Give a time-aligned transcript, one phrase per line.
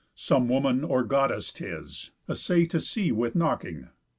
[0.15, 2.09] Some woman, or some Goddess, 'tis.
[2.27, 3.89] Assay To see with knocking.